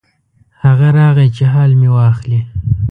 هغه 0.63 0.87
راغی 0.97 1.27
چې 1.35 1.43
حال 1.53 1.71
مې 1.79 1.89
واخلي. 1.95 2.41